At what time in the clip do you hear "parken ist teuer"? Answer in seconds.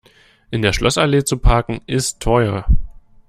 1.37-2.65